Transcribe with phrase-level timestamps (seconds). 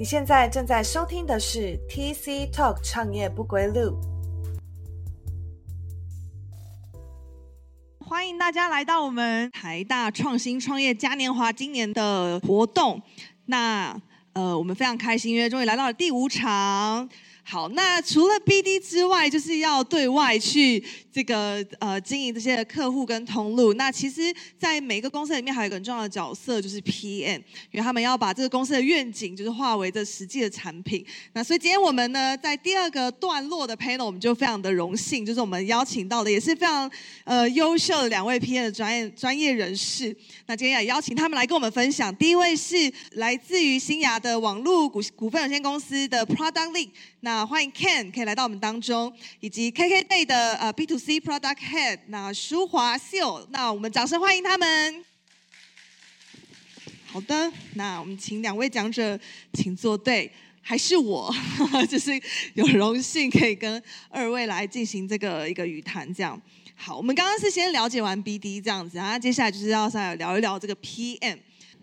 [0.00, 4.00] 你现在正在收听的是 TC Talk 创业不归路，
[7.98, 13.02] 欢迎大家来到我们台大创新创业嘉年华今年的活动。
[13.44, 14.00] 那
[14.32, 17.06] 呃，我们非常开心，因为终于来到了第五场。
[17.42, 20.82] 好，那除了 BD 之外，就是要对外去
[21.12, 23.74] 这个呃经营这些客户跟通路。
[23.74, 27.38] 那其实，在每个公司里面，还有一个很重要的角色，就是 PM，
[27.72, 31.04] 因为他们要把这个公司的愿景，就是化为这实际的产品。
[31.32, 36.88] 那所以今天我们呢，在第二个段落的 panel，我们就非常的荣幸，就是我们邀请到的也是非常
[37.24, 40.16] 呃优秀的两位 PM 的专业专业人士。
[40.46, 42.14] 那今天也邀请他们来跟我们分享。
[42.14, 46.90] 第一位是来自于新雅的网络股股份有限公司的 Product Lead。
[47.22, 55.04] 那那欢迎 Ken 可以来到我们当中，以及 KKday 的呃 B to C Product Head 那舒华秀，那我们掌声欢迎他们。
[57.06, 59.16] 好的，那我们请两位讲者
[59.52, 60.28] 请坐对，
[60.60, 61.32] 还是我，
[61.88, 62.20] 就是
[62.54, 66.40] 有荣幸可以跟二位来进行这个一个语谈，这样。
[66.74, 71.38] 好，我们刚刚是先了解完 BD 这样子，然后接下来就是要再聊一聊这个 PM。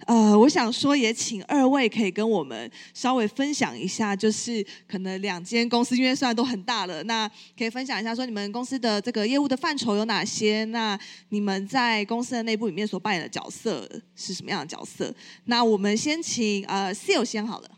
[0.06, 10.64] 呃，我想说，也请二位可以跟我们稍微分享一下，就是可能两间公司，因为虽然都很大了，那可以分享一下说你们公司的这个业务的范畴有哪些？
[10.66, 10.98] 那
[11.30, 15.14] 你们在公司的内部里面所扮演的角色是什么样的角色？
[15.46, 17.70] 那我们先请呃 Seal 先好了。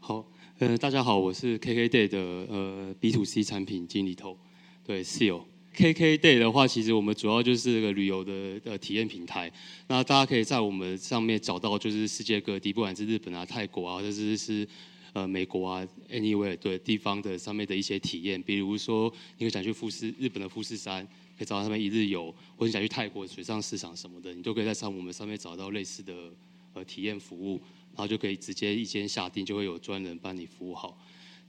[0.00, 0.26] 好，
[0.58, 4.36] 呃，大家好，我是 KKday 的呃 B to C 产品经理头，
[4.84, 5.42] 对 Seal。
[5.74, 9.50] KKday 的话，其实我们主要就是个旅游的呃体验平台。
[9.88, 14.68] 那大家可以在我们上面找到，就是世界各地，不管是日本啊、泰国啊，或者是是
[15.14, 18.40] 呃美国啊，anywhere 对地方的上面的一些体验。
[18.42, 21.02] 比如说，你想去富士日本的富士山，
[21.38, 26.12] 可以找到他们一日游；或者想去泰国水上市场什么的，你都可以在上我们上面找到类似的
[26.74, 27.58] 呃体验服务，
[27.96, 30.98] 然后就可以直接一间下定，就会有专人帮你服务好。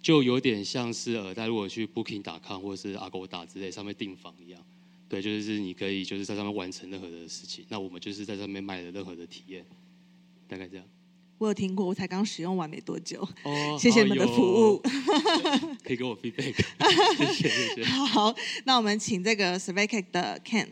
[0.04, 4.62] 就有点像是呃，大家如果去 Booking 打 com 或者是 Agoda 之类上面订房一样，
[5.08, 7.66] 对，就是你可以就是在上面完成任何的事情。
[7.70, 9.66] 那我们就是在上面卖的任何的体验，
[10.48, 10.86] 大概这样。
[11.38, 13.28] 我有听过，我才刚使用完没多久。
[13.44, 14.82] 哦， 谢谢你们的服务。
[15.84, 16.54] 可以给我 feedback。
[17.34, 17.84] 谢谢谢谢。
[17.86, 18.36] 好，
[18.66, 20.68] 那我们请这个 Survey 的 Ken。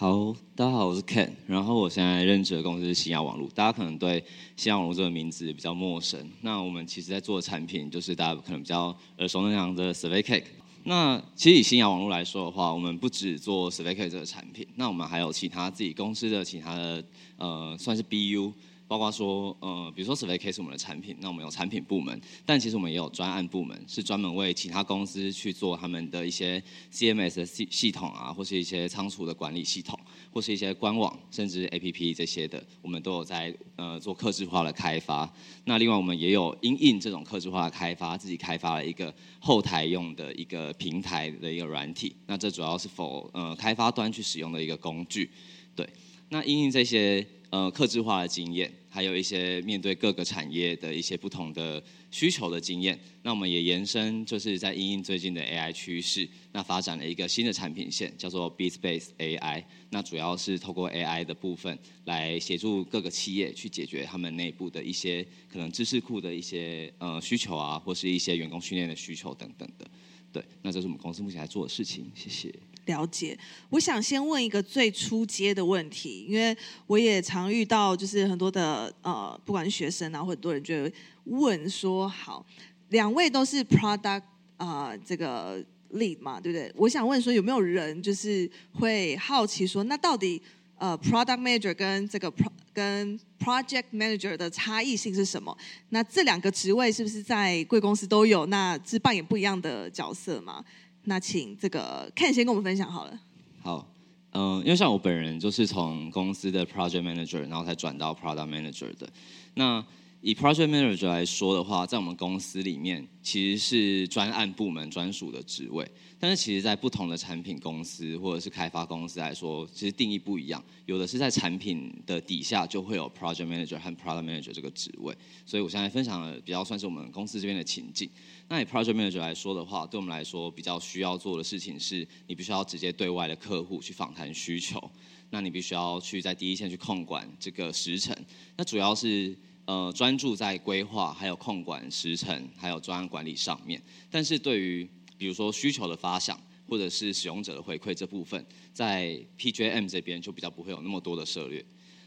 [0.00, 4.22] 好，大家好，我是 Ken，然后我现在任职的公司是新亚网络，大家可能对
[4.54, 6.24] 新亚网络这个名字比较陌生。
[6.40, 10.44] 那我们其实在做的产品，就是大家可能比较耳熟能详的 Survey Cake。
[10.84, 17.04] 那其实以新亚网络来说的话，我们不只做 Survey Cake 这个产品，那我们还有其他自己公司的其他的
[17.36, 18.52] 呃，算是 BU。
[18.88, 26.60] 包括说，呃，比如说 Survey Case 我们的产品，那我们有产品部门，但其实我们也有专案部门，是专门为其他公司去做他们的一些
[26.90, 30.00] CMS 的系系统啊，或是一些仓储的管理系统，
[30.32, 35.30] 或是一些官网，甚至 APP 这些的，我们都有在呃做客制化的开发。
[35.66, 42.16] 那另外我们也有因应这种客制化的开发，自己开发了一个后台用的一个平台的一个软体。
[42.26, 45.30] 那这主要是否呃开发端去使用的一个工具。
[45.76, 45.86] 对，
[46.30, 47.26] 那因应这些。
[47.50, 52.98] 呃，客制化的经验，还有一些面对各个产业的一些不同的需求的经验。
[53.22, 59.64] 那我们也延伸，就是在应应最近的 AI 趋势，那发展了一个新的产品线，叫做 BeatSpace AI。
[59.88, 69.90] 那主要是透过 AI 的部分，来协助各个企业去解决他们内部的一些可能知识库的一些呃需求啊，或是一些员工训练的需求等等的。
[70.30, 72.10] 对，那这是我们公司目前在做的事情。
[72.14, 72.54] 谢谢。
[72.88, 73.38] 了解，
[73.68, 76.56] 我想先问一个最初阶的问题，因为
[76.86, 80.92] 我也常遇到，就是很多的呃，不管是学生啊，或很多人就会
[81.24, 82.44] 问说：好，
[82.88, 84.22] 两位都是 product
[84.56, 85.62] 啊，这个
[85.92, 86.72] lead 嘛，对不对？
[86.76, 90.40] 我想问说，有没有人就是会好奇说，那到底
[90.78, 95.56] 呃 product manager 跟这个 pro 跟 project manager 的差异性是什么？
[95.90, 98.46] 那这两个职位是不是在贵公司都有？
[98.46, 100.64] 那是扮演不一样的角色吗？
[101.08, 103.18] 那请这个 Ken 先跟我们分享好了。
[103.62, 103.90] 好，
[104.32, 109.08] 嗯，因为像我本人就是从公司的 project manager，然后才转到 product manager 的。
[109.54, 109.82] 那
[110.20, 115.90] 以 project manager 来说的话，在我们公司里面其实是专案部门专属的职位。
[116.20, 120.62] 但是其实，在不同的产品公司或者是开发公司来说，其实定义不一样。
[120.84, 125.16] 有的是在产品的底下就会有 project manager 和 product manager 这个职位。
[125.46, 128.10] 所以我现在分享的比较算是我们公司这边的情境。
[128.48, 134.90] 那以 project manager 来说的话，对我们来说比较需要做的事情是，你必须要直接对外的客户去访谈需求。
[135.30, 138.16] 那你必须要去在第一线去控管这个时程。
[138.56, 139.36] 那主要是
[139.66, 143.82] 呃专注在规划、还有控管时程、还有专案管理上面。
[144.10, 148.42] 但是对于比如说需求的发想，或者是使用者的回馈这部分，
[148.72, 151.62] 在 PJM 这边就比较不会有那么多的策略。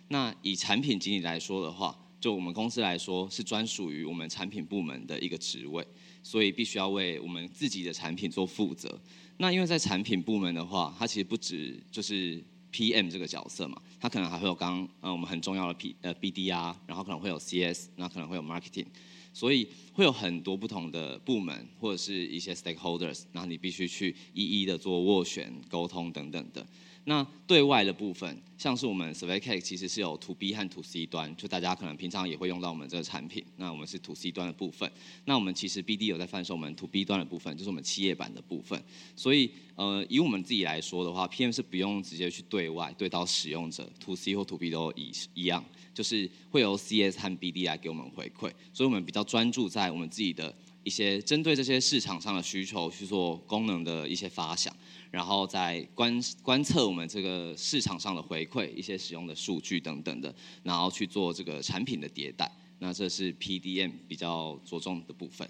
[0.08, 5.85] 那以产品经理来说的话，就我们公司来说是专属于我们产品部门的一个职位，
[6.21, 9.01] 所以必须要为我们自己的产品做负责。
[9.38, 12.39] 那因为在产品部门的话，它其实不止就是
[12.71, 18.85] PM 这个角色嘛，它可能还会有刚呃我们很重要的 P 呃 BDR，然后可能会有 CS，那可能会有 Marketing。
[19.33, 26.68] 所以会有很多不同的部门或者是一些 stakeholders，然后你必须去一一的做斡旋、沟通等等的。
[27.06, 33.44] 那对外的部分，像是我们 Survey Cake 其实是有 To B 和 To C 端，就大家可能平常也会用到我们这个产品。
[33.57, 34.92] 那我们是 To C 端的部分，
[35.25, 38.81] 那我们其实 BD 有在贩售我们 To B 端的部分，就是我们企业版的部分。
[39.15, 45.65] 所以呃，以我们自己来说的话，PM 是不用直接去对外对到使用者，To C 或 To B 都一一样。
[45.94, 54.75] 就是会由 CS 和 BD 来给我们回馈，所以我们比较专注在我们自己的一些针对这些市场上的需求去做功能的一些发想，
[55.10, 60.33] 然后再观观测我们这个市场上的回馈、一些使用的数据等等的，
[60.63, 62.51] 然后去做这个产品的迭代。
[62.80, 65.48] 那这是 PDM 比较着重的部分。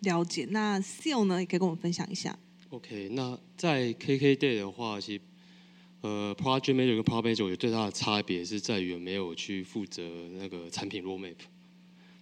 [0.00, 0.46] 了解。
[0.50, 2.38] 那 Seal 呢，也可以跟我们分享一下。
[2.70, 5.20] OK，那在 KKday 的话，其实。
[6.02, 10.02] 呃，project manager 跟 project manager 最大的差别是在于没有去负责
[10.38, 11.34] 那个产品 roadmap，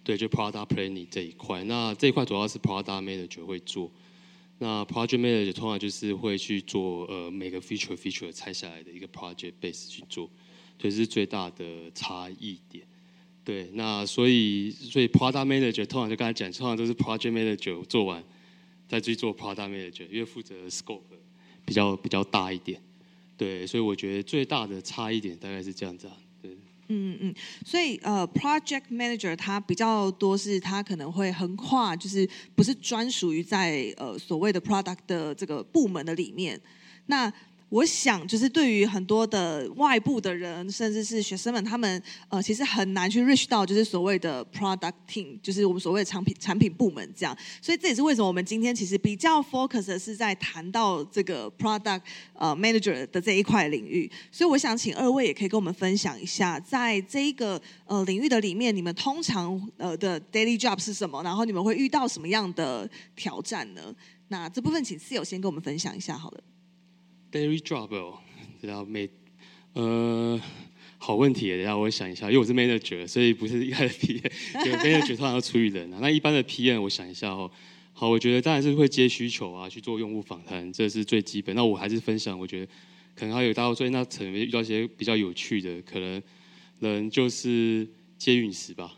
[0.09, 1.63] 对，就 product planning 这一块。
[1.65, 3.91] 那这一块主要是 product manager 会做，
[4.57, 10.27] 那 project manager 通常就是会去做呃每个 feature feature 拆下来的一个 project base 去做，
[10.79, 12.83] 这是最大的差异点。
[13.43, 18.23] 对，那所以所以 product manager 通常就刚才讲，通常都是 project manager 做完
[18.87, 21.03] 再去做 product manager，因为负责 scope
[21.63, 22.81] 比较比较大一点。
[23.37, 26.17] 对，所以我觉得最大的差异点大概是这样子啊。
[26.89, 36.59] 嗯，嗯嗯，所以呃，project manager 他比较多是，他可能会横跨，就是不是专属于在呃所谓的 product 的这个部门的里面。
[37.05, 37.31] 那
[37.69, 47.37] 我想，就是对于很多的外部的人，甚至是学生们，他们呃，其实很难去 reach 到，就是所谓的 product team，就是我们所谓的产品产品部门这样。
[47.61, 52.01] 所以这也是为什么我们今天其实比较 focus 的是在谈到这个 product
[52.33, 54.11] 呃 manager 的这一块领域。
[54.31, 61.21] 所以我想请二位也可以跟我们分享一下，在这一个呃领域的里面，你们通常呃的 daily job 是什么？
[61.21, 63.93] 然后你们会遇到什么样的挑战呢？
[64.29, 66.43] 那这部分请室友先跟我们分享一下好了。
[67.31, 68.17] Daily job 哦，
[68.61, 69.07] 然后每
[69.73, 70.39] 呃
[70.97, 75.99] 好问题，等下我想一下，因为我是 manager，所以不是一开始 PM，就 manager 通常要处理人啊。
[76.01, 77.49] 那一般的 PM，我想一下哦，
[77.93, 81.55] 好，我觉得当然是会接需求啊，去做用户访谈，这是最基本。
[81.55, 82.71] 那我还是分享，我觉得
[83.15, 86.21] 可能还有大家说，那层面遇到一些比较有趣的，可能
[86.79, 87.87] 人就是
[88.17, 88.91] 接陨石吧。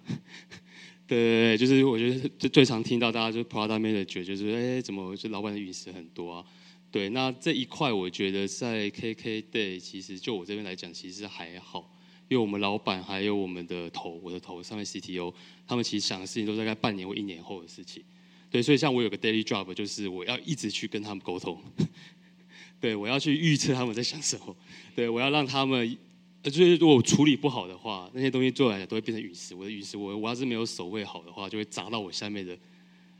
[1.05, 6.45] 对，就是我觉得最最常听到大家就 product manager，就是哎，怎么就老板的陨石很多啊？
[6.91, 11.89] 对，那这一块我觉得在 KK Day，其实就我这边来讲，其实还好，
[12.27, 15.33] 因为我们老板还有我们的头，我的头上面 CTO，
[15.65, 18.03] 他们其实想的事情都大概半年或一年后的事情。
[18.49, 21.57] 对，所以像我有个 daily job，就是我要一直去跟他们沟通，
[22.81, 24.53] 对我要去预测他们在想什么，
[24.93, 25.97] 对我要让他们，
[26.43, 29.55] 就是如果处理不好的话，那些东西做来都会变成陨石。
[29.55, 32.57] 我的陨石，我我要是没有守卫好的话，就会砸到我下面的，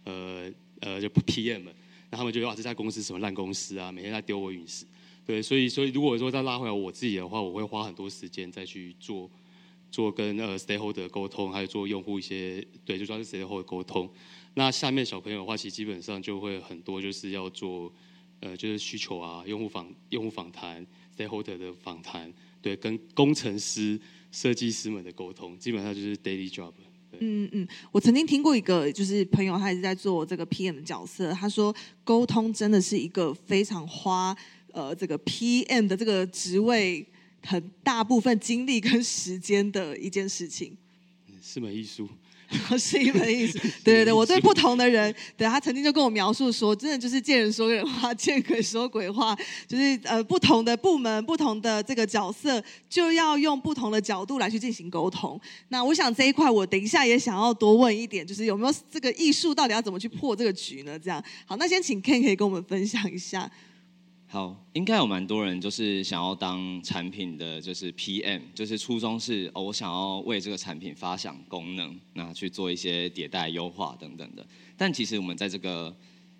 [0.04, 0.52] 呃
[0.82, 1.74] 呃，就 PM 们。
[2.12, 4.86] 那他们觉得啊，这家公司什么烂公司啊，每天在丢我陨石。
[5.26, 9.30] 对，所以所以如果说再拉回来我自己的话，我会花很多时间再去做
[9.90, 14.12] 做跟呃 stakeholder 沟通，还有做用户一些对，就主要是 stakeholder 沟通。
[14.56, 17.92] 那下面小朋友的话，其实基本上就会很多，就是要做
[18.42, 23.98] 呃就是需求啊，用户访用户访谈，stakeholder 的访谈，对，跟工程师、
[24.32, 26.74] 设计师们的沟通，基本上就是 daily job。
[27.20, 31.32] 嗯嗯，我曾经听过一个，就是朋友，他也是在做这个 PM 的角色。
[31.34, 34.36] 他说，沟通真的是一个非常花
[34.72, 37.06] 呃这个 PM 的这个职位
[37.46, 40.76] 很大部分精力跟时间的一件事情，
[41.42, 42.08] 是门艺术。
[42.78, 49.36] 是一门艺术， 对对对，我对不同的人，对他曾经就跟我描述说，真的就是见人说人话， 见鬼说鬼话，
[49.68, 55.40] 就是呃不同的部门、不同的这个角色，就要用不同的角度来去进行沟通。
[55.70, 61.00] 那我想这一块，我等一下也想要多问一点，就是有没有这个艺术，到底要怎么去破这个局呢？
[61.00, 63.50] 这样，好，那先请 Ken 可以跟我们分享一下。
[64.32, 74.48] 好，应该有蛮多人就是想要当产品的就是 PM，就是初衷是哦，我想要为这个产品发想功能，那去做一些迭代优化等等的。
[74.78, 75.94] 但其实我们在这个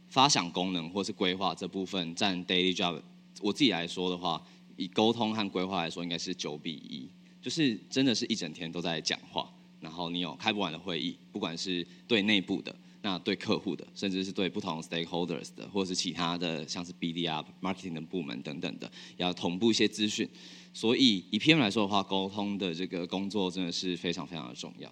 [0.08, 2.98] 发想功能或是规划这部分占 daily job，
[3.42, 4.42] 我自己来说的话，
[4.78, 7.10] 以沟通和规划来说，应该是九比一，
[7.42, 12.74] 就是真的是一整天都在讲话，然后你有开不完的会议，不管是对内部的。
[13.02, 20.30] 那对客户的，甚至是对不同 stakeholders 的，或是其他的，像是 BD 啊、marketing 的部门等等的，要同步一些资讯。
[20.74, 24.92] 所以以 PM 来说的话，沟通的这个工作真的是非常非常的重要。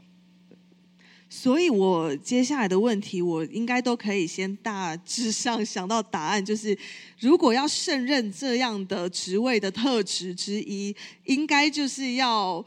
[1.29, 6.75] 所以我接下来的问题，我应该都可以先大致上想到答案，就是
[7.19, 12.65] 如果要胜任这样的职位的特质之一，应该就是要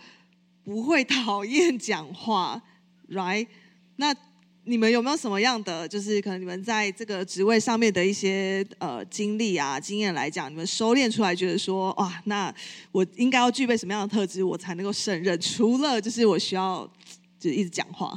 [0.63, 2.63] 不会讨厌讲话
[3.11, 3.49] ，right？
[3.97, 4.15] 那
[4.65, 12.55] 你们有没有什么样的，就是可能你们在这个职位上面的一些呃经历啊、经验来讲，你们收敛出来，觉得说哇，那
[12.93, 15.39] 我应该要具备什么样的特质，我才能够胜任？
[15.41, 16.89] 除了就是我需要
[17.41, 18.17] 就一直讲话。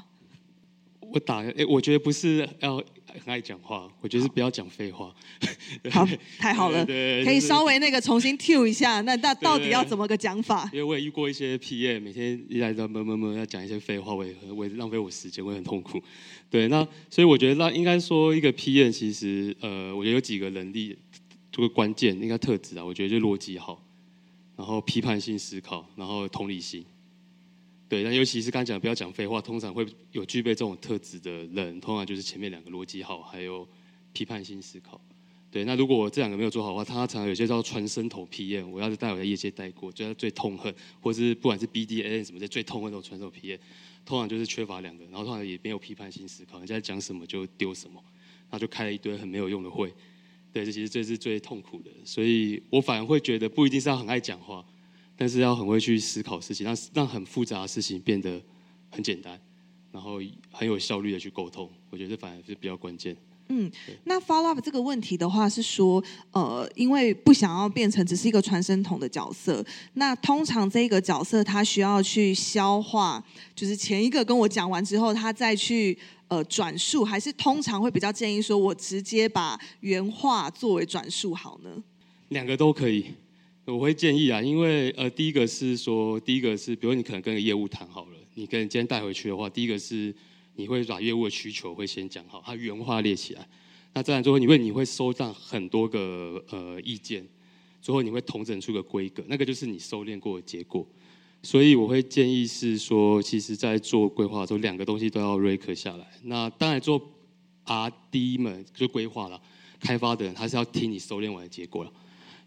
[1.02, 2.84] 我打诶，我觉得不是要
[3.24, 5.14] 很爱讲话，我觉得是不要讲废话。
[5.92, 6.08] 好，
[6.38, 10.70] 太好了，对可以稍微那个重新 Q 一下，那那到底要怎么个讲法？
[10.74, 12.00] 因为我也遇过一些 P.E.
[12.00, 16.02] 每天一来到闷闷闷要讲一些废话，我也我也浪费我时间，我也很痛苦。
[16.50, 18.92] 对，那所以我觉得那应该说一个 P.E.
[18.92, 20.98] 其实呃，我觉得有几个能力，
[21.52, 23.82] 这个关键应该特质啊，我觉得就逻辑好，
[24.56, 26.86] 然后批判性思考，然后同理心。
[27.88, 33.68] 对，那尤其是刚才讲不要讲废话，通常会有具备这种特质的人，通常就是前面两个逻辑好，还有
[34.12, 35.00] 批判性思考。
[35.52, 43.60] 对，那如果我这两个没有做好的话，他常常有些叫传声头皮验，我要是带我在业界带过，就是最痛恨，或是不管是 BDA 什么的最痛恨这种穿手皮验，
[44.04, 48.04] 通常就是缺乏两个，然后通常也没有批判性思考，人家讲什么就丢什么，
[48.50, 49.94] 然后就开了一堆很没有用的会。
[50.52, 54.66] 对，这其实这是最痛苦的，所以我反而会觉得不一定是要很爱讲话。
[55.18, 58.42] 但是要很会去思考事情，让让很复杂的事情变得
[58.90, 59.40] 很简单，
[59.92, 60.20] 然后
[60.52, 63.16] 很有效率的去沟通，我觉得这反而是比较关键。
[63.48, 63.72] 嗯，
[64.06, 75.96] 那 follow up 这个问题的话是说，呃，因为不想要变成只是一个传声筒的角色，那通常这个角色他需要去消化，就是前一个跟我讲完之后，他再去
[76.28, 81.70] 呃转述，还是通常会比较建议说我直接把原话作为转述好呢？
[82.30, 83.14] 两个都可以。
[83.66, 90.14] 我会建议啊，因为呃，第一个是说，第一个是，比如你可能跟个业务谈好了，你跟今天带回去的话，第一个是
[90.56, 93.48] 你会把业务的需求会先讲好，他原话列起来。
[93.94, 97.26] 那这样之后，因为你会收到很多个呃意见，
[97.82, 100.88] 最后你会统整出个规格，那个就是你收敛过的结果。
[101.42, 106.06] 所以我会建议是说，其实在做规划的时候，两个东西都要 r e c 下来。
[106.24, 107.02] 那当然做
[107.64, 109.42] R D 们就规划了，
[109.80, 111.92] 开发的人他是要听你收敛完的结果了。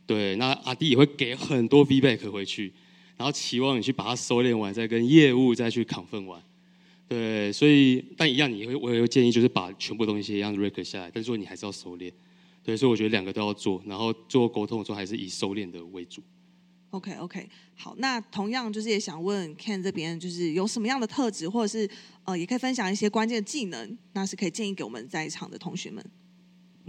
[0.08, 2.72] 对，那阿弟也会给很多 feedback 回去，
[3.18, 6.42] 然后期望你去把它收敛完，再跟业务再去亢奋完。
[7.06, 12.10] 对，所以但一样，你会我也会建议就是把全部东西一样 record 下来，但是说你还是要收敛。
[12.64, 16.22] 对，所以我觉得两个都要做，然后做沟通的时候还是以收敛的为主。
[16.90, 17.46] OK OK，
[17.76, 21.86] 好，那同样就是也想问 Ken 这边，就是有什么样的特质，或者是
[22.24, 26.02] 呃，也可以分享一些关键技能，那是可以建议给我们在场的同学们。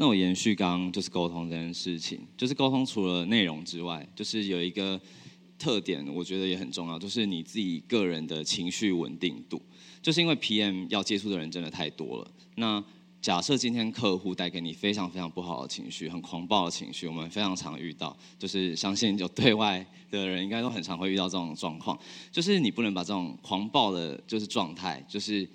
[0.01, 4.98] 那我延续刚就是沟通这件事情，就是沟通除了内容之外，就是有一个
[5.58, 9.62] 特点，我觉得也很重要，就是你自己个人的情绪稳定度。
[10.01, 12.32] 就是因为 PM 要接触的人真的太多了。
[12.56, 12.82] 那
[13.22, 22.00] 假设今天客户带给你非常非常不好的情绪，很狂暴的情绪，我们非常常遇到，就是相信有对外的人应该都很常会遇到这种状况，
[22.32, 25.46] 就是你不能把这种狂暴的，就是状态，就是。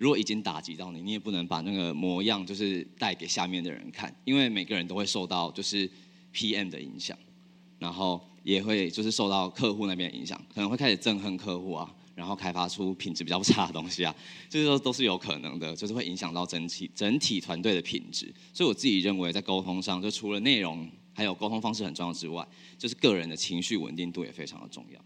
[0.00, 5.86] 如果已经打击到你，你也不能把那个模样就是带给下面的人看，因为每个人都会受到就是
[6.34, 7.14] PM 的影响，
[7.78, 14.16] 然后也会就是受到客户那边影响，可能会开始憎恨客户啊，然后开发出品质比较差的东西啊，
[14.48, 18.32] 这些都都是有可能的，就是会影响到整体整体团队的品质。
[18.54, 24.98] 所以我自己认为，在沟通上，就除了内容还有沟通方式很重要之外，就是个人的情绪稳定度也非常的重要。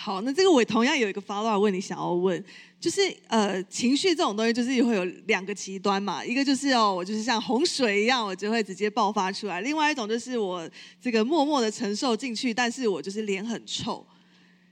[0.00, 2.42] 好，那这个我同样有一个 follow 问你想要问，
[2.78, 14.06] 就是呃，情绪这种东西就是会有两个极端嘛，一个就是哦，我就是像洪水一样，我就会直接爆发出来；，另外一种就是我这个默默的承受进去，但是我就是脸很臭。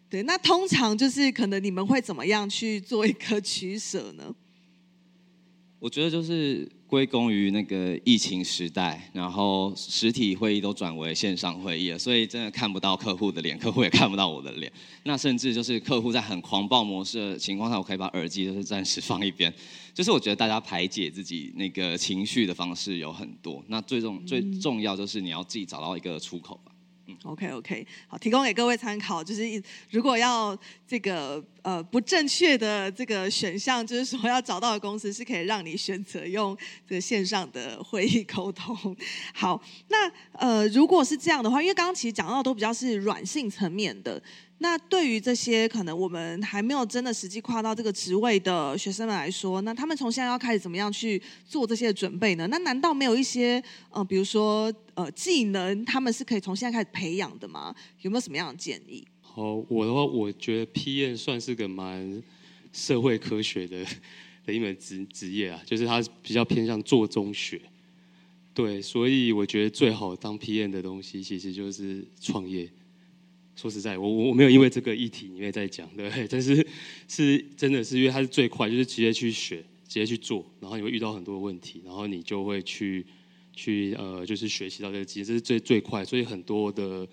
[0.09, 4.33] 对，那通常就是可能你们会怎么样去做一个取舍呢？
[5.81, 14.73] 我觉得就是归功于那个疫情时代，然后实体会议都转为线上会议了，所以真的看不到客户的脸，客户也看不到我的脸。
[15.03, 19.53] 那甚至就是客户在很狂暴模式的情况下，我可以把耳机就是暂时放一边。
[19.93, 26.71] 就是我觉得大家排解自己那个情绪的方式有很多，那最重最重要就是你要自己找到一个出口吧。
[27.23, 29.23] OK OK，好，提供给各位参考。
[29.23, 36.57] 就是如果要这个呃不正确的这个选项，就是说要找到的公司是可以让你选择用
[36.89, 38.97] 这个线上的会议沟通。
[39.33, 44.23] 好，那呃如果是这样的话，因为刚刚其实讲到都比较是软性层面的。
[44.59, 52.47] 那对于这些可能我们还没有真的实际跨到这个职位的学生们来说，那他们从现在要开始怎么样去做这些准备呢？
[52.47, 57.75] 那难道没有一些呃，比如说呃技能，他们是可以从现在开始培养的吗？
[58.01, 59.07] 有没有什么样的建议？
[59.21, 62.23] 好，我的话，我觉得 PM 算是个蛮
[62.73, 63.85] 社会科学的
[64.47, 67.61] 的一门职职业啊，就是它比较偏向做中学。
[68.55, 72.67] 对，所以我觉得最好当 PM 的东西，其实就是创业。
[73.57, 76.65] 说实在，我我我没有因为这个议题里面在讲，对， 但是
[77.09, 79.57] 是真的是因为它是最快，就是直接去学，
[79.89, 83.05] 直接去做，然后你会遇到很多问题，然后你就会去
[83.55, 86.05] 去呃，就是学习到这个经验，这是最最快。
[86.05, 87.09] 所以很多的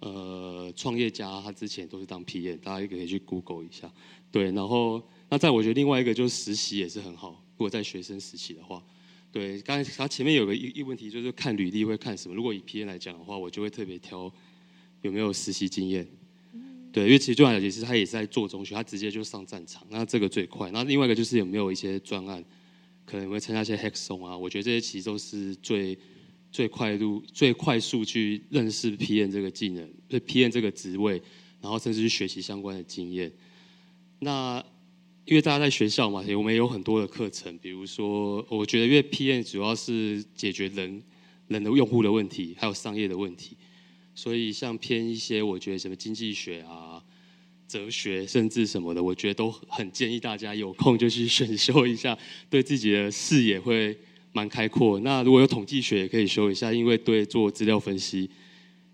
[0.00, 3.88] 呃创业家他之前都是当 PM，大家也可以去 Google 一下。
[4.32, 8.82] 对，然后那在我觉得另外一个就是实习也是很好，如果在学生时期的话，
[9.30, 12.34] 对，刚才他前面有个一一问题就是看履历会看什么？
[12.34, 14.30] 如果以 PM 来讲的话，我就会特别挑
[15.02, 16.06] 有没有实习经验。
[16.90, 20.70] 对，因为其实重要的其实他也是在做中学，他直接就上战场，那这个最快。
[20.70, 22.42] 那另外一个就是有没有一些专案，
[23.04, 25.96] 可能会参加一些 h a c k s o n 啊，我觉得这些其实都是最
[26.50, 31.20] 最快路、最快速去认识 PM 这个技能，对 PM 这个职位，
[31.60, 33.30] 然后甚至去学习相关的经验。
[34.20, 34.64] 那
[35.26, 41.02] 因为大家在学校嘛，我们也有很多的课程，比如说，我觉得因为 PM 主要是解决人
[41.48, 43.57] 人的用户的问题，还有商业的问题，
[44.18, 47.00] 所以像偏一些，我觉得什么经济学啊、
[47.68, 52.18] 哲学，甚至什么的，我觉得都很建议大家有空就去选修一下，
[52.50, 53.96] 对自己的视野会
[54.32, 54.98] 蛮开阔。
[54.98, 58.28] 那如果有统计学，也可以修一下，因为对做资料分析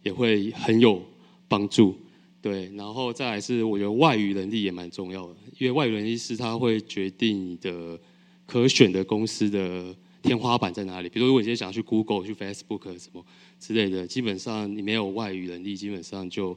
[0.02, 1.02] 也会很有
[1.49, 1.99] 帮助。
[2.43, 7.99] 对，然后再来是我觉得外语能力也蛮重要的，因为外语能力是它会决定你的
[8.45, 11.09] 可选的公司的天花板在哪里。
[11.09, 13.25] 比如说，如果你今天想要去 Google、去 Facebook 什么
[13.61, 16.57] 之类的，基本上你没有外语能力，基本上就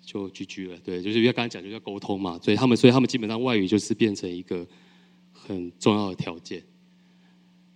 [0.00, 0.78] 就 GG 了。
[0.78, 4.66] 对，就是因为刚刚讲就叫沟通嘛，所以他们所以他们基本上外语就是变成一个
[5.32, 6.62] 很重要的条件。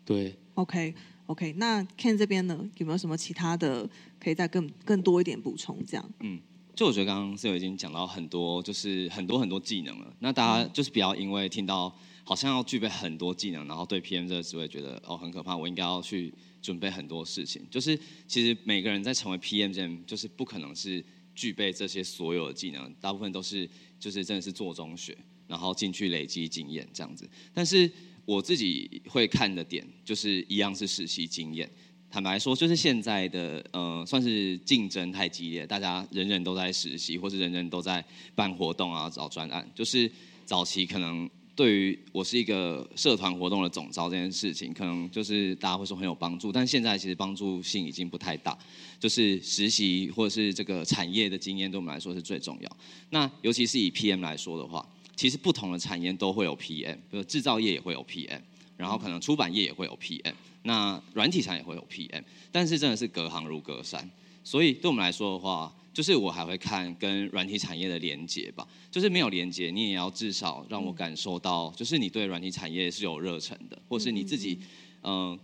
[0.05, 0.95] 对，OK
[1.27, 3.87] OK，那 Ken 这边呢，有没有什么其他的
[4.19, 5.77] 可以再更更多一点补充？
[5.85, 6.39] 这样，嗯，
[6.75, 10.11] 就我觉得刚刚 Sir 已经讲到很多，就是很多很多技能了。
[10.21, 11.95] 那大家就是不要因为听到
[12.29, 17.67] 好像要具备很多技能，然后对 PM 这个职位觉得哦很可怕，我应该要去准备很多事情。
[17.71, 21.03] 就是其实每个人在成为 PM 前，就是不可能是
[21.35, 23.67] 具备这些所有的技能，大部分都是
[23.99, 27.27] 就是真的是做中学，然后进去累积经验这样子。
[27.55, 27.91] 但是
[28.27, 31.67] 我自己会看的点，就是一样是实习经验。
[32.11, 39.67] 坦白说，就是现在的呃，算是竞争太激烈，大家人人都在实习，或是人人都在办活动啊、找专案。
[39.75, 40.11] 就是
[40.45, 48.57] 早期可能对于我是一个社团活动的总招这件事情，可能就是大家会说很有帮助，但现在其实帮助性已经不太大。
[49.01, 52.77] 就是实习或者是这个产业的经验，对我们来说是最重要。
[53.11, 58.41] 那尤其是以 PM 来说的话，其实不同的产业都会有 PM，比如制造业也会有 PM，
[58.77, 64.09] 然后可能出版业也会有 PM，那软体产也会有 PM，但是真的是隔行如隔山。
[64.49, 68.67] 所以对我们来说的话，就是我还会看跟软体产业的连接吧。
[68.91, 74.59] 就是没有连接，你也要至少让我感受到，就是你对软体产业是有热忱的，或是你自己，
[75.03, 75.39] 嗯。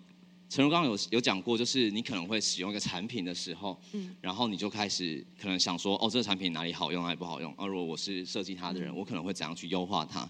[0.48, 7.52] 陈如刚刚有有讲过，就是你可能会使用一个产品的时候，嗯，然后你就开始可能想说，哦，这个产品哪里好用，哪里不好用？
[7.58, 10.26] 而如果我是设计它的人，我可能会怎样去优化它？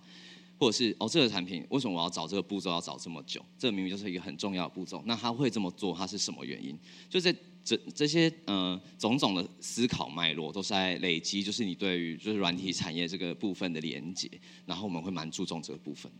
[0.58, 3.44] 或者是哦，这个产品为什么我要找这个步骤要找这么久？
[3.58, 5.02] 这明明就是一个很重要的步骤。
[5.04, 6.78] 那他会这么做，他是什么原因？
[7.10, 7.34] 就在
[7.64, 14.30] 这这些呃种种的思考脉络，都是在累积，就是你对于就是软体产业这个部分的连接。
[14.66, 16.12] 然后我们会蛮注重这个部分。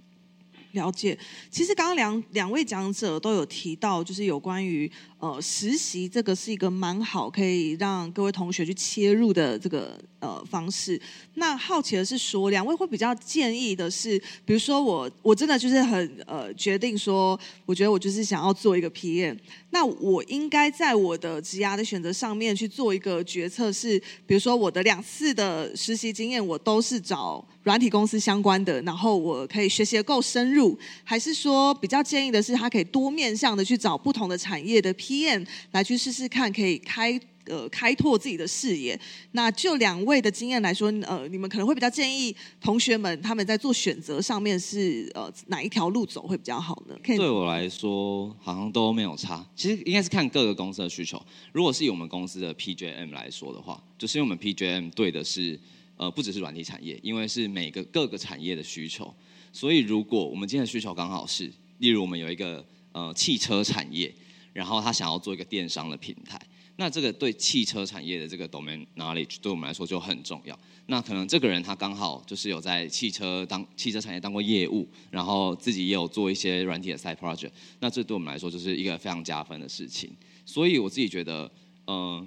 [0.73, 1.17] 了解，
[1.51, 4.91] 其实刚刚两两位讲者都有提到，就是有关于
[5.25, 11.01] 呃实习这个是一个蛮好可以让各位同学去切入的这个呃方式。
[11.37, 19.39] 那好奇的是说，两位会比较建议的是，比如说我我真的就是很呃决定说，我觉得我就是想要做一个 PM，
[19.71, 30.79] 那我应该在我的职涯的选择上面去做一个决策，是比如说我的两次的实习经验，我都是找软体公司相关的，然后我可以学习的够深入。
[31.03, 35.14] 还是说比较建议的是，他可以多面向的去找不同的产业的 P？
[35.15, 38.99] PM 来去试试看，可以开呃开拓自己的视野。
[39.33, 46.97] 那就两位的经验来说，呃，你们可能会比较建议同学们他们在做选择上面是呃哪一条路走会比较好呢？
[47.05, 49.47] 对我来说，好像都没有差。
[49.55, 51.21] 其实应该是看各个公司的需求。
[51.53, 55.59] 如果是以我们公司的 PJM 来说的话，就是因为我们 PJM 对的是
[55.97, 59.15] 呃不只是软体产业，因为是每个各个产业的需求。
[59.53, 61.49] 所以，如果我们今天的需求刚好是，
[61.79, 64.13] 例如我们有一个呃汽车产业，
[64.55, 66.41] 然后他想要做一个电商的平台，
[66.77, 70.59] 那这个对汽车产业的这个 domain knowledge 对我们来说就很重要。
[70.87, 80.11] 那可能这个人他刚好就是有在汽车当汽车产业当过业务，然后自己也有做一些软体的 side project，那这对我们来说就是一个非常加分的事情。
[80.47, 81.51] 所以我自己觉得，
[81.87, 82.27] 嗯。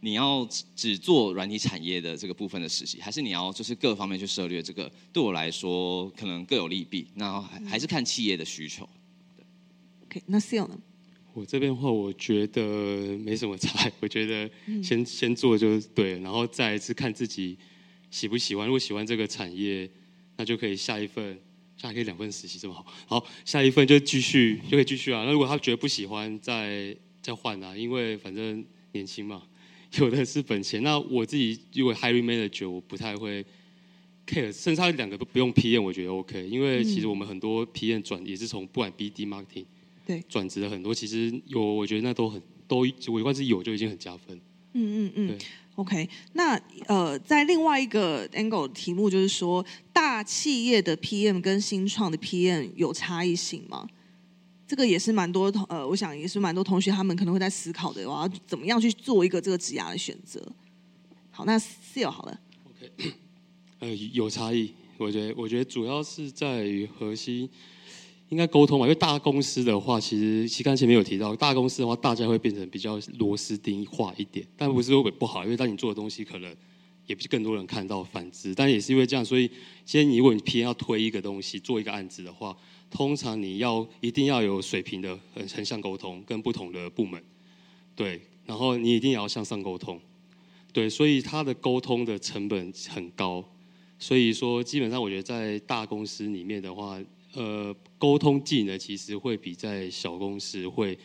[0.00, 4.92] 你要只做软体产业的这个部分的实习，还是你要就是各方面去涉猎这个？
[5.14, 7.08] 对我来说，可能各有利弊。
[7.14, 8.86] 那还还是看企业的需求。
[10.04, 10.78] OK，那 s e l 呢？
[11.34, 12.62] 我这边的话，我觉得
[13.18, 14.48] 没什么差， 我觉得
[14.80, 17.58] 先、先做就对了，然后再来是看自己
[18.08, 18.66] 喜不喜欢。
[18.68, 19.90] 如果喜欢这个产业，
[20.36, 21.36] 那就可以下一份，
[21.76, 25.24] 下可以两份实习这么好，好下一份就继续就可以继续啊。
[25.24, 29.42] 那如果他觉得不喜欢，再再换啊，因为反正年轻嘛，
[29.98, 30.84] 有的是本钱。
[30.84, 33.44] 那我自己如果 hiring manager，我不太会
[34.24, 39.64] care，甚至他两个都不用 PM，我觉得 OK，因为其实我们很多 PM 转也是从不管 BD marketing。
[40.06, 44.38] 对转职了很多，其实有，我觉得那都很都，我光是有就已经很加分。
[44.72, 45.38] 嗯嗯嗯
[45.76, 46.08] ，OK。
[46.32, 53.88] 那呃，在另外一个 angle 题目就是说，大企业的 PM 跟新创的 PM 有差异性吗？
[54.66, 60.42] 这个也是蛮多同呃，我想也是蛮多同学他们可能会在思考的，我要怎么样去做一个这个职涯的选择。
[61.30, 62.40] 好，那 Seal 好了，
[63.80, 67.48] 呃，有差异，我觉得，我觉得主要是在于核心
[68.28, 68.86] 应该沟通嘛。
[68.86, 76.54] 因为大公司的话，其实其实刚前面有提到，大公司的话，大家会变成比较螺丝钉化一点，但不是会不好，因为当你做的东西可能
[77.06, 79.48] 也不是更多人看到反之，但也是因为这样，所以
[79.84, 82.56] 今天如果你偏要推一个东西，做一个案子的话，
[82.90, 87.22] 通常你要一定要有水平的横横向沟通，跟不同的部门，
[87.94, 90.00] 对，然后你一定也要向上沟通，
[90.72, 93.44] 对，所以它的沟通的成本很高。
[93.98, 96.98] 所以说，基本上我觉得在大公司里面的话，
[97.34, 100.98] 呃，沟通技能其实会比在小公司会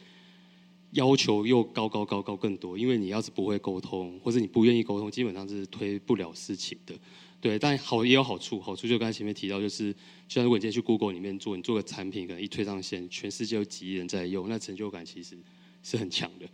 [0.91, 2.77] 要求又高高高高更多。
[2.77, 6.93] 因为你要是不会沟通，或者你不愿意沟通，基本上是推不了事情的。
[7.41, 9.93] 对，但好也有好处，好处就刚才前面提到，就是
[10.27, 15.37] 就像如果你今天去 Google 里面做，你做个产品，可能一推上线，全世界有几亿人在用，那成就感其实
[15.81, 16.45] 是很强的。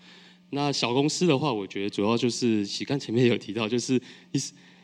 [0.51, 3.99] 那小公司的话，我觉得主要就是，喜刚前面有提到，就是
[4.31, 4.39] 你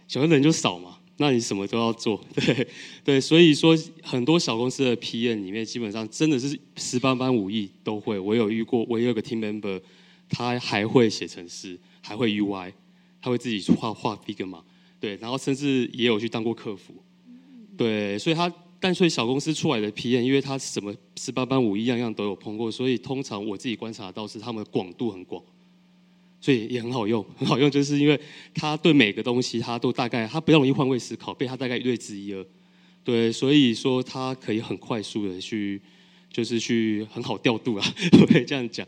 [0.08, 2.68] 小人就少嘛，那你什么都要做， 对
[3.04, 8.18] 对，所以说很多小公司的 PM 里面，基本上真的是十八般武艺都会。
[8.18, 9.80] 我有遇过，我有个 team member，
[10.28, 12.74] 他还会写程式，还会 UI，
[13.22, 14.64] 他会自己画画 Figma，
[15.00, 16.96] 对，然后甚至也有去当过客服，
[17.78, 25.44] 对，所以他但所以小公司出来的 PM，因为他什么十八般武艺样样都有碰过，所以通常我自己观察到是他们广度很广。
[26.42, 28.20] 所以也很好用，很好用，就是因为
[28.54, 32.44] 他对每个东西他都大概，他不容易换位思考，被他大概略知一二，
[33.04, 35.80] 对，所以说他可以很快速的去，
[36.34, 38.86] 就是去很好调度啊，我可以这样讲，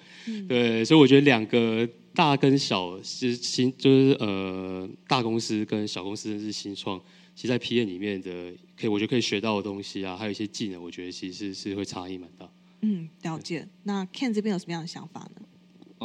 [0.50, 7.00] 对，所以我觉得两个大跟小是新，就是呃大公司跟小公司是新创，
[7.36, 12.50] 其实在 P N 里面的，可以我觉得可以学到的东西啊，还有一些技能，我觉得其实是会差异蛮大。
[12.82, 13.68] 嗯，了解。
[13.84, 15.42] 那 Ken 这边有什么样的想法呢？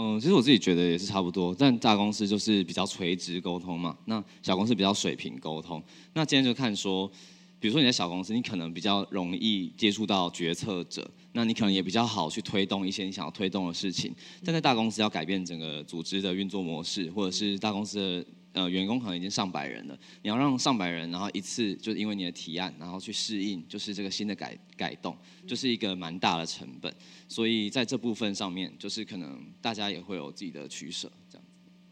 [0.01, 5.83] 嗯，其实我自己觉得也是差不多，但大公司就是比较垂直沟通嘛，那小公司比较水平沟通。
[6.13, 7.11] 那今天就看说，
[7.59, 14.15] 比如说你在小公司，你可能比较容易接触到决策者，那你可能也比较好去推动一些你想要推动的事情。
[14.45, 26.93] 但在大公司要改变整个组织的运作模式，或者是大公司的呃员工可能已经上百人了，你要让上百人然后一次就因为你的提案，然后去适应，就是这个新的改改动，就是一个蛮大的成本。
[27.29, 31.45] 所以在这部分上面，就是可能大家也会有自己的取舍，这样。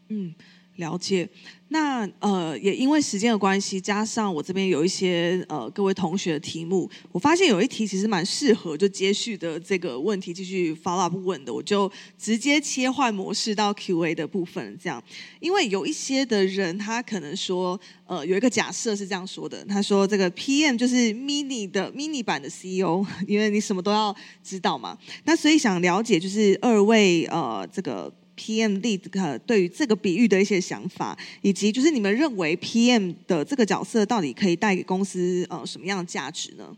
[0.09, 0.33] 嗯，
[0.77, 1.29] 了解。
[1.69, 15.03] 那呃，也因为时间的关系，加上我这边有一些呃各位同学的题目，我发现有一题其实蛮适合就接续的这个问题继续 follow up 问的，我就直接切换模式到 Q&A 的部分，这样。
[15.41, 24.97] 因为有一些的人他可能说，呃，有一个假设是这样说的，他说这个 PM 就是 mini 的 mini 版的 CEO，因为你什么都要知道嘛。
[25.25, 28.09] 那所以想了解就是二位呃这个。
[28.37, 36.77] PM lead 呃对于这个比喻的一些想法，以及就是你们认为 PM 的这个角色到底可以带给公司呃什么样的价值呢？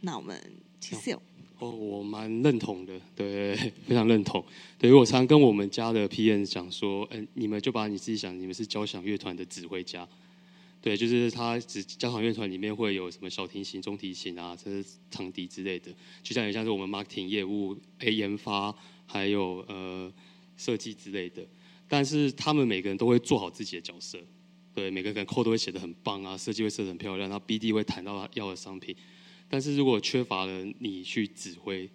[0.00, 0.38] 那我们
[0.80, 1.22] 其实有
[1.58, 3.54] 哦，我蛮认同的，对，
[3.86, 4.42] 非常认同。
[4.78, 10.08] 对，我常跟我们家的 PM 讲说，嗯、你们就把你自己想，你们是交响乐团的指挥家。
[10.80, 20.10] 对，就是他指交响乐团里面会有什么小提琴、中提琴啊，这是长笛之类的，就像也像是我们 marketing 业务、A 研发，还有呃
[20.60, 21.46] 设计之类的。
[21.88, 24.18] 但是他们每个人都会做好自己的角色，
[24.74, 28.94] 对，每个人 code 都会写得很棒啊，设计会设得很漂亮，然后 BD 会谈到他要的商品。
[29.48, 31.90] 但是如果缺乏了你去指挥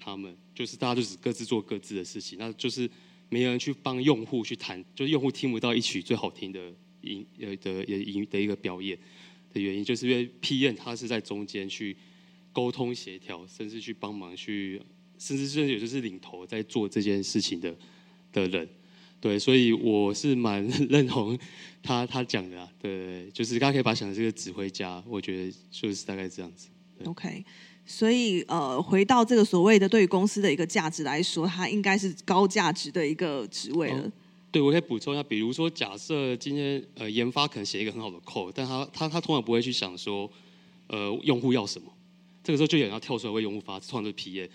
[0.00, 2.90] 他们，就是大家就只各自做各自的事情，那就是
[3.28, 8.98] 没有人去帮用户去谈，就是用户听不到一曲最好听的音呃的也音的一个表演
[9.52, 11.96] 的原因，就是因为 PM 他是在中间去
[12.52, 14.82] 沟通协调，甚至去帮忙去，
[15.16, 17.76] 甚至甚至有就是领头在做这件事情的
[18.42, 18.68] 的人。
[19.18, 21.36] 对，所以我是蛮 认同
[21.82, 26.68] 他他讲的啊，对，就是大家可以把想的这个指挥家，我觉得就是大概这样子。
[27.04, 27.44] OK，
[27.86, 34.12] 所以呃，回到这个所谓的对于公司的一个价值来说，它应该是高价值的一个职位了。
[34.52, 40.30] 对，我可以补充一下，比如说，假设今天呃研发可能写一个很好的 code，但他他他通常不会去想说，
[40.88, 41.90] 呃，用户要什么，
[42.44, 44.48] 这个时候就有人要跳出来为用户发，创作 P.E.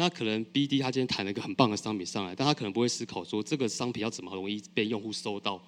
[0.00, 0.78] 那可能 B.D.
[0.78, 5.60] 他今天谈了一个很棒的商品上来，但他可能不会思考说这个商品要怎么容易被用户收到，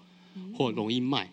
[0.56, 1.28] 或容易卖，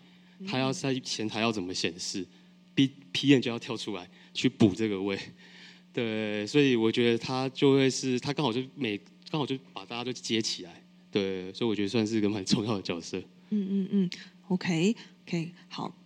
[0.48, 2.26] 他要在前台要怎么显示
[2.74, 5.16] ，B P N 就要跳出来去补这个位。
[5.94, 8.98] 对，所以我觉得他就会是他刚好就每
[9.30, 10.82] 刚好就把大家都接起来。
[11.12, 13.16] 对，所以我觉得算是一个蛮重要的角色。
[13.50, 14.10] 嗯嗯嗯
[14.48, 15.96] ，OK，OK，好。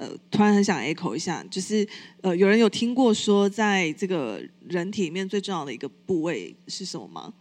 [0.00, 1.86] 呃，突然很想 echo 一下，就是
[2.22, 7.34] 呃，有人有听过说，在这个人体里面最重要的一个部位是什么吗？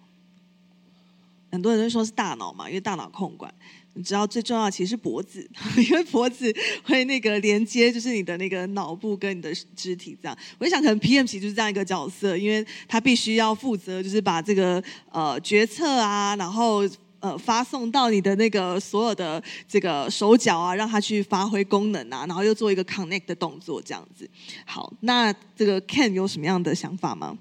[1.52, 3.54] 很多人都说是大脑嘛，因为大脑控管。
[3.93, 5.50] 你知道最重要其实是脖子，
[5.89, 10.38] 因为脖子会那个连接，就是你的那个脑部跟你的肢体这样。
[10.58, 16.84] 我就想，可能 PM 其实就是这样一个角色，因为他必须要负责，就是把这个呃决策啊，然后。
[17.19, 24.29] 呃，发送到你的那个所有的这个手脚啊，让它去发挥功能啊，然后又做一个 connect 的动作，这样子。
[24.65, 27.38] 好，那这个 Ken 有什么样的想法吗？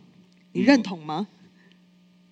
[0.52, 1.28] 你认同吗？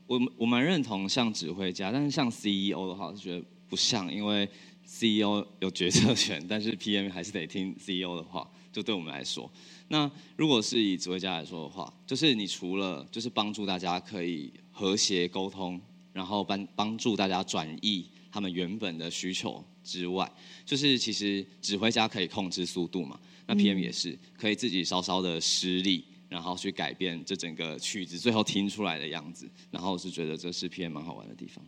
[0.06, 4.48] 我我蛮认同像指挥家，但是像 CEO 的话，是觉得不像，因为
[4.84, 8.48] CEO 有决策权，但是 PM 还是得听 CEO 的话。
[8.72, 9.50] 就对我们来说，
[9.88, 15.80] 那如果是以指挥家来说的话，就是你除了就是帮助大家可以和谐沟通。
[16.16, 20.26] 然后帮帮助大家转移他们原本的需求之外，
[20.64, 29.46] 就是其实指挥家可以控制速度嘛，那 PM 也是可以自己稍稍的施力，然后去改变这整个曲子最后听出来的样子。
[29.70, 31.62] 然后是觉得这是 PM 蛮好玩的地方。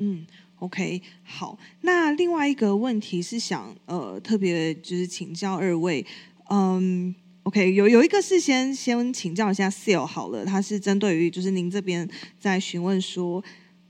[0.00, 0.26] 嗯
[0.58, 1.56] ，OK，好。
[1.82, 6.04] 那另外一个问题是想呃特别就是请教二位，
[6.50, 12.08] 嗯，OK，有有一个是先先请教一下 Seal 好了，他是针对于就是您这边
[12.40, 13.42] 在询问说。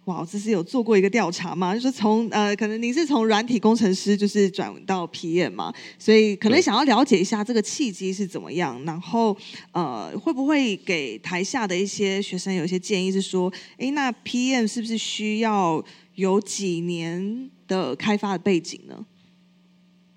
[0.06, 1.74] 哇，这是有做过一个调查吗？
[1.74, 9.36] 就是从呃，可能您是从软体工程师就是转到 PM 嘛，所以可能想要了解一下这个契机是怎么样，然后
[9.72, 19.04] 呃，会不会给台下的一些学生有一些建议，是说，哎，那 PM 是不是需要有几年的开发的背景呢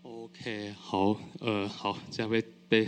[0.04, 2.86] ？OK，好，呃，好，这样被被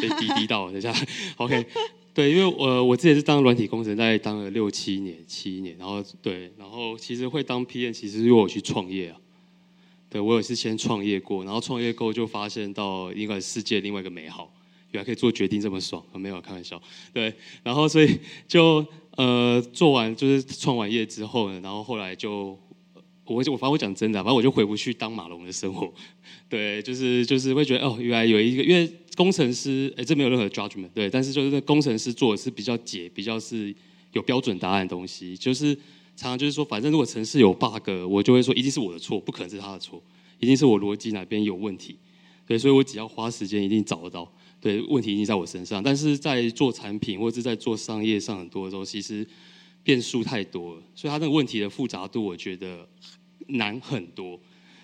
[0.00, 0.90] 被滴滴到，等一下
[1.36, 1.66] ，OK。
[2.12, 9.16] 对，因为我我之前是当软体工程，大概当了六七年、七年，然后对，然后其实会当 PM，其实因为我去创业啊。
[10.08, 14.52] 对我也是先创业过，然后创业过就发现到一个世界另外一个美好，
[14.90, 16.82] 原来可以做决定这么爽，没有开玩笑。
[17.12, 18.18] 对，然后所以
[18.48, 18.84] 就
[19.16, 22.58] 呃做完就是创完业之后呢，然后后来就。
[23.30, 25.92] 我我反正我讲真的，反正我就回不去当马龙的生活，
[26.48, 33.74] 对，就是就是会觉得哦，原来有一个，因为工程师，哎，这没有任何 judgment，对，但是就是工程师做的是比较解，比较是
[34.12, 35.74] 有标准答案的东西，就是
[36.16, 40.02] 常常就是说，反正如果城市有 bug，我就会说一定是我的错，不可能是他的错，
[40.40, 41.96] 一定是我逻辑哪边有问题，
[42.46, 49.26] 对，所以我只要花时间一定找得到，对，问题一定在我身上，但是在做产品或者是在做商业上很多的时候，其实
[49.82, 52.88] 变数太多了，所以他那个问题的复杂度，我觉得。
[53.52, 54.40] 难很多，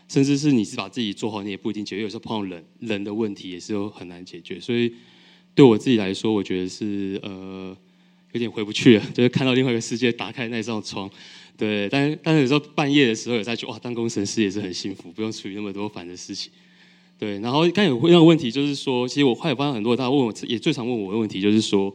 [0.09, 2.03] 甚至是你是把自己做好，你也不一定解决。
[2.03, 4.61] 有时候碰到人人的问题，也是有很难解决。
[4.61, 4.93] 所以
[5.55, 7.77] 对我自己来说，我觉得是呃
[8.33, 11.11] 有点回不去了， 就是看到另外一个世界，打开那扇窗。
[11.57, 16.53] 对，但但是有时候半夜的时候，有在觉哇，当工程师也是很幸福，不用处理那么多烦的事情。
[17.19, 21.91] 对，然后刚有那个问题，就是说，其实我后来发现很多大家问我，也最常问我的问题，就是说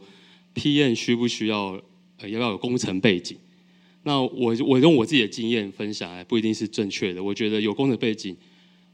[0.56, 1.80] ，PM 需不需要
[2.18, 3.36] 呃要不要有工程背景？
[4.04, 7.22] 那我我用我自己的经验分享，不一定是正确的。
[7.22, 8.36] 我觉得有工程背景，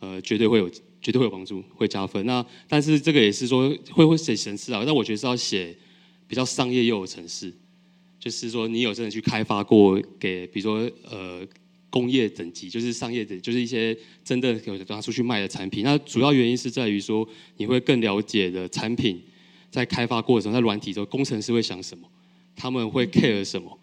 [0.01, 0.69] 呃，绝对会有，
[1.01, 2.25] 绝对会有帮助，会加分。
[2.27, 5.75] 那但是这个也是说会会写程式啊，但我觉得是要写
[6.27, 7.51] 比较商业又有程式，
[8.21, 11.41] 就是说你有真的去开发过给，比如说呃
[11.89, 15.83] 工业等级，就是商业的，就是一些真的有拿出去卖的产品。
[15.83, 19.19] 那主要原因是在于说你会更了解的产品
[19.71, 22.07] 在开发过程，在软体中工程师会想什么，
[22.55, 23.79] 他们会 care 什么。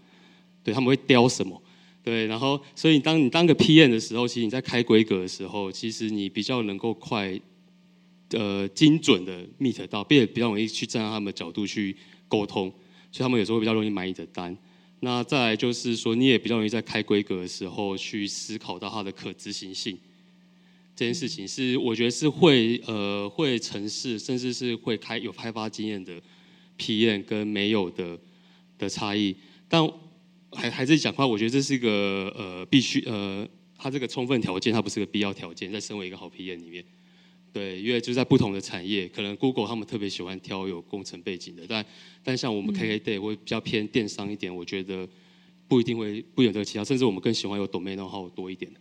[0.66, 1.62] 对他们会雕什么？
[2.04, 7.40] 对，然后所以当你当个 PM 的时候，其实你在开规格的时候，其实你比较能够快，
[8.32, 11.96] 呃，精准的 meet 到，并且比较容易去站在他们的角度去
[12.28, 12.72] 沟通，
[13.12, 14.56] 所以他们有时候比较容易买你的单。
[15.00, 19.98] 那再来就是说，你也比较容易在开规格的时候去思考到它的可执行性。
[20.96, 26.14] 这件事情是我觉得是会呃会城市，甚至是会开有开发经验的
[26.78, 28.18] PM 跟没有的
[28.78, 29.36] 的差异，
[29.68, 29.90] 但。
[30.56, 36.84] 还还是讲话，我觉得这是一个呃必须呃它这个充分条件，它不是个必要条件，在身为一个好 PM 里面。
[37.54, 41.86] 对，因为就是在不同的产业，可能 Google 他们特别喜欢挑有工程背景的，但
[42.22, 45.08] 但像我们 KKday 会比较偏电商一点，我觉得
[45.68, 48.80] 不一定会不有这个其他，甚至我们更喜欢有 domain know-how 多一点的，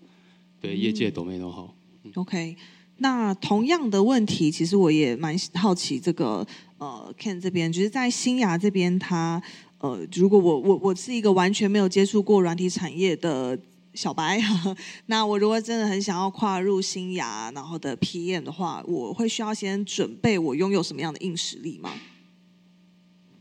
[0.60, 1.70] 对，业界 domain know-how。
[2.16, 2.56] OK，
[2.98, 6.46] 那同样的问题，其实我也蛮好奇这个
[6.78, 9.42] 呃 Ken 这边，就是在新芽这边，他
[9.78, 13.58] 呃，如果我我我是一个完全没有接触过软体产业的
[13.94, 14.40] 小白，
[15.06, 21.92] 那我如果真的很想要跨入新芽然后的 PM 的话，我会需要先准备我拥有什么样的硬实力吗？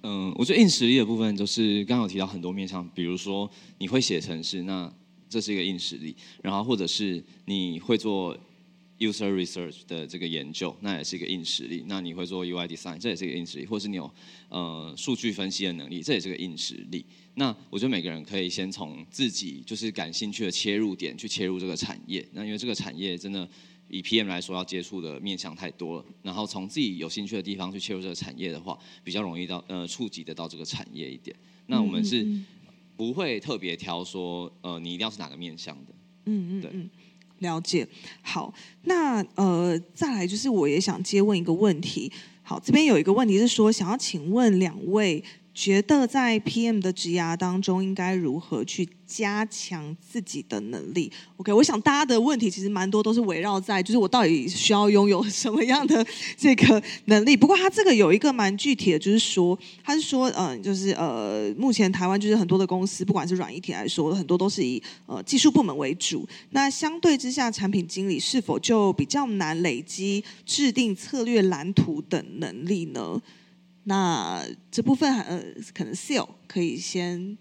[0.02, 4.92] 嗯，我觉得硬实力的部分就是刚刚有提到很多面向，比如说你会写程式，那
[5.30, 8.36] 这是一个硬实力；然后或者是你会做
[9.00, 11.84] user research 的这个研究，那也是一个硬实力。
[11.88, 14.10] 那你会做 UI design，这也是一个硬实力；或是你有
[14.50, 17.06] 呃数据分析的能力，这也是个硬实力。
[17.36, 22.26] 那我觉得每个人可以先从自己就是感兴趣的切入点去切入这个产业。
[22.34, 23.48] 那因为这个产业真的
[23.90, 26.06] 以 PM 来说，要接触的面向太多了。
[26.22, 31.36] 然后从自己有兴趣的地方去切入这个产业的话，比较容易到呃触及得到这个产业一点。
[31.66, 32.46] 那我们是嗯
[32.96, 35.92] 不会特别挑说呃你一定要是哪个面向的。
[36.26, 36.90] 对嗯嗯嗯，
[37.44, 37.88] 了解。
[38.24, 38.52] 好，
[38.86, 42.12] 那呃，再来就是我也想接问一个问题。
[42.42, 56.04] 好，这边有一个问题是说，想要请问两位，觉得在 PM 的职涯当中，应该如何去加强自己的能力？OK，我想大家的问题其实蛮多都是围绕在，就是我到底需要拥有什么样的
[56.36, 57.38] 这个能力。
[57.38, 66.28] 不过他这个有一个蛮具体的，就是说，他是说，嗯、就是呃，目前台湾就是很多的公司，不管是软硬体来说，很多都是以呃技术部门为主。
[66.50, 73.22] 那相对之下，产品经理是否就比较难累积制定策略蓝图等能力呢？
[73.86, 75.44] 那这部分呃，
[75.74, 77.38] 可能 Seal 可以先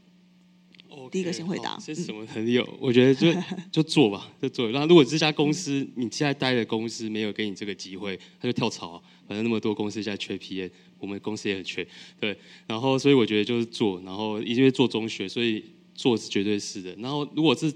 [1.11, 2.69] 第一个先回答这是什么很有？
[2.79, 3.33] 我觉得就
[3.71, 4.69] 就做吧，就做。
[4.71, 9.03] 那如果这家公司你现在待的公司没有给你这个机会，他就跳槽啊。
[9.27, 11.87] 反正那么多公司现在缺 PM，我们公司也很缺，
[12.21, 12.37] 对。
[12.67, 16.95] 然后所以我觉得就是做，然后因为做中学，所以做是绝对是的。
[16.97, 17.73] 然后如果是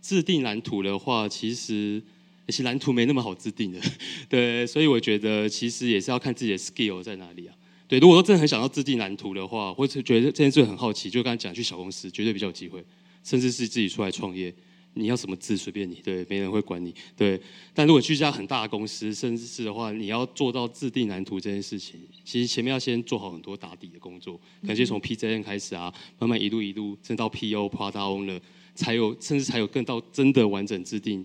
[0.00, 2.02] 制定蓝图的话，其实
[2.46, 3.80] 其实蓝图没那么好制定的，
[4.30, 4.66] 对。
[4.66, 7.54] 所以我觉得其实也是要看自己的 skill 在哪里啊。
[7.88, 12.84] 对，如果说真的很想要制定蓝图的话，或者觉得这件事很好奇，就刚才讲去小公司，绝对比较有机会，
[13.24, 14.54] 甚至是自己出来创业，
[14.92, 17.40] 你要什么字随便你，对，没人会管你，对。
[17.72, 28.38] 但如果去一家很大的公司，甚至是的话，你要做到制定蓝图这件事情，其实前面要先做好很多打底的工作，可能先从 PJN 开始啊，慢慢一路一路，甚至到 PO、Product Owner，
[28.74, 31.24] 才有甚至才有更到真的完整制定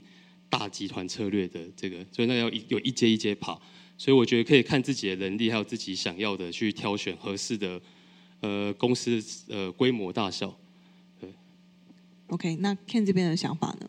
[0.50, 3.60] 大集团策略的这个，所以那要一有一阶一阶爬。
[3.98, 7.82] 所以我觉得可以看自己的能力，还有自己想要的，去挑选合适的
[8.42, 10.54] 呃公司呃规模大小。
[12.28, 13.83] OK，那 Ken 这边的想法呢？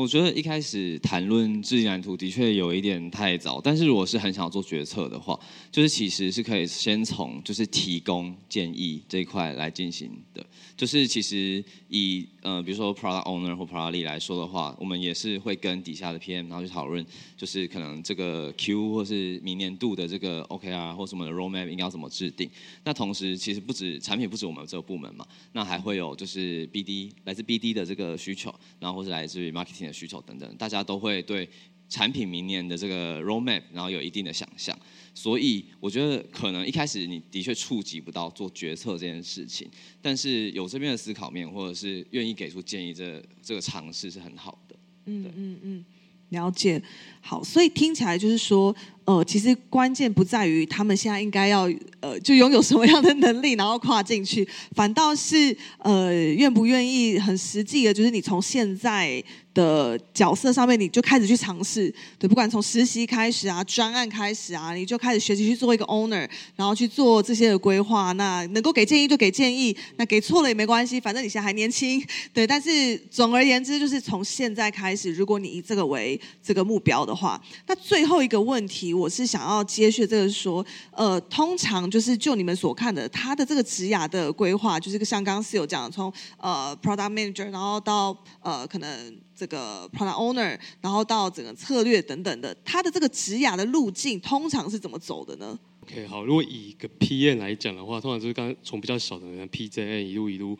[0.00, 5.38] 我觉得一开始谈论制定蓝图的确有一点太早，但是如果是很想要做决策的话，
[5.70, 10.42] 就是其实是可以先从就是提供建议这一块来进行的。
[10.74, 17.04] 就是其实以呃比如说 product owner 或 product lead 来说的话，我们也是会跟底下的 PM 然后去讨论，
[17.36, 22.48] 就是可能这个 Q 或是明年度的这个 OKR 或什么的 roadmap 应该要怎么制定。
[22.84, 31.48] 那同时其实不止产品不止我们这个部门嘛，那还会有就是 BD 来自 BD 的这个需求，然后或是来自于 marketing 的需求等等，大家都会对
[31.88, 34.78] 产品明年的这个 roadmap 然后有一定的想象。
[35.12, 39.68] 所以我觉得可能一开始你的确触及不到做决策这件事情，
[40.00, 44.76] 但是有这边的思考面或者是愿意给出建议这这个尝试是很好的。
[45.06, 45.84] 嗯对嗯嗯，
[46.28, 46.80] 了解。
[47.20, 48.74] 好，所以听起来就是说，
[49.10, 51.68] 呃，其实关键不在于他们现在应该要
[51.98, 54.46] 呃就拥有什么样的能力，然后跨进去，
[54.76, 59.20] 反倒是呃愿不愿意很实际的，就是你从现在
[59.52, 68.12] 的角色上面，你就开始去尝试，对，不管从实习开始啊，专案开始啊，你就开始学习去做一个 owner，然后去做这些的规划。
[68.12, 72.00] 那能够给建议就给建议，那给错了也没关系，反正你现在还年轻，
[72.32, 72.46] 对。
[72.46, 100.58] 但是总而言之，就是从现在开始，如果你以这个为这个目标的话，那最后一个问题，我是想要接续这个说，呃，通常就是就你们所看的，他的这个职涯的规划，就是像刚刚是有讲的，从呃 product manager，然后到呃可能这个 product owner，然后到整个策略等等的，他的这个职涯的路径通常是怎么走的呢？OK，好，如果以一个 PM 来讲的话，通常就是刚从比较小的人 PJN 一路一路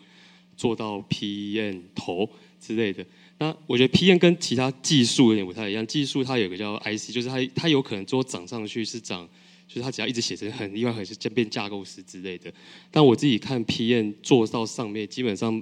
[0.56, 2.26] 做到 PM 头
[2.58, 3.04] 之类的。
[3.40, 9.26] 那我觉得 PM 跟其他技术有点不太一样，技术它有个叫 IC，就是它它有可能做涨上去是涨，
[9.66, 12.52] 就是它只要一直写成很厉害，还是变架构师之类的。
[12.90, 15.60] 但我自己看 PM 做到上面，基本上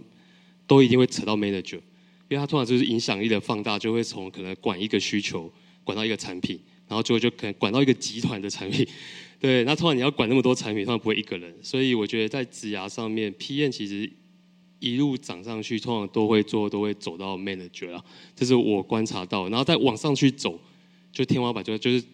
[0.67, 1.81] 都一定会扯到 manager。
[2.29, 5.51] 因为它通常就是影响力的放大，就会从可能管一个需求，
[5.85, 8.87] 管到一个产品，然后最后就可能管到一个集团的产品。
[9.39, 11.55] 对，那通常你要管那么多产品，通常不会一个人。
[11.63, 14.11] 所以我觉得在职涯上面，PM 其实
[14.81, 18.05] 一路涨上去，通常都会做，都会走到 manager 啊，
[18.35, 19.49] 这是我观察到。
[19.49, 20.61] 然后再往上去走，
[21.13, 22.05] 就天花板就就是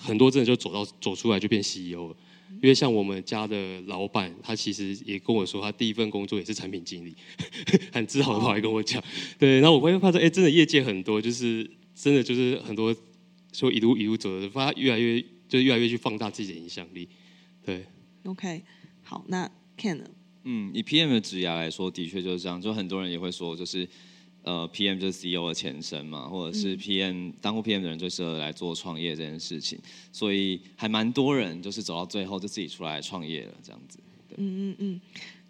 [0.00, 2.16] 很多真的就走到走出来就变 CEO 了。
[2.60, 7.14] 因为像我们家的老板，他其实也跟我说，他第一份工作也是产品经理，
[7.92, 9.02] 很自豪的跑来跟我讲。
[9.38, 12.94] 对，然后我会发现，哎，真的业界很多，就是真的就是很多
[13.52, 17.08] 说一路一路走的，发越来越就越来越去放大自己的影响力。
[17.64, 17.84] 对
[18.24, 18.64] ，OK，
[19.02, 20.04] 好，那 Ken，呢
[20.50, 23.86] 嗯，以 PM 的职涯来说，的确就是这样，就很多人也会说，就是。
[24.44, 29.78] 呃，PM 就是 CEO 的前身嘛，或者是 PM 当过 PM 的人最适合来做创业这件事情，
[30.10, 33.98] 所以还蛮多人就是走到最后就自己出来创业了这样子。
[34.36, 35.00] 嗯嗯嗯。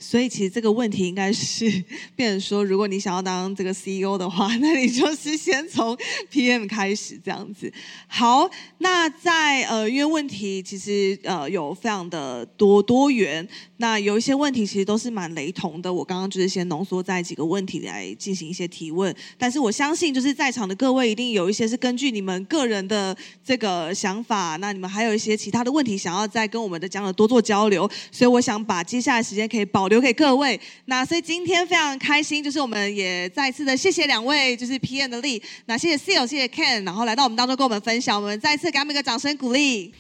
[0.01, 1.67] 所以其实这个问题应该是
[2.15, 5.97] 变成说，如果你想要当这个 CEO 的话， 那你就是先从
[6.31, 7.73] PM 开始这样子。
[8.07, 13.47] 好，那在呃，因为问题其实呃有非常的多多元，
[13.79, 15.93] 那有一些问题其实都是蛮雷同的。
[15.93, 29.88] 我刚刚就是先浓缩在几个问题来进行一些提问，但是我相信就是在场的各位一定有一些是根据你们个人的这个想法，那你们还有一些其他的问题想要再跟我们的讲者多做交流，所以我想把接下来时间可以保。
[29.89, 39.93] 留给各位，那所以今天非常开心，就是我们也再次的谢谢两位，就是 PM 的力，那谢谢 Seal，谢谢 Ken，然后来到我们当中跟我们分享，我们再次给他们一个掌声鼓励，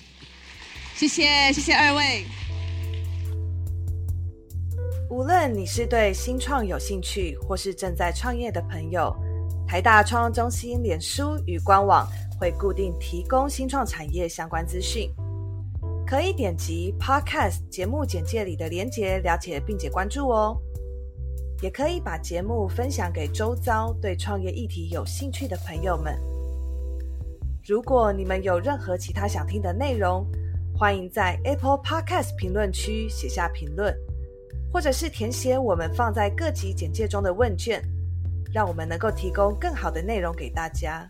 [0.94, 2.24] 谢谢谢谢二位。
[5.10, 9.14] 无论你是对新创有兴趣，或是正在创业的朋友，
[9.66, 12.06] 台大创中心脸书与官网
[12.38, 15.10] 会固定提供新创产业相关资讯。
[16.08, 20.58] 可以点击 Podcast 节目简介里的连结了解并且关注哦，
[21.60, 26.18] 也可以把节目分享给周遭对创业议题有兴趣的朋友们。
[27.62, 30.26] 如果你们有任何其他想听的内容，
[30.74, 33.94] 欢迎在 Apple Podcast 评论区写下评论，
[34.72, 37.82] 或者是填写我们放在各集简介中的问卷，
[38.50, 41.06] 让我们能够提供更好的内容给大家。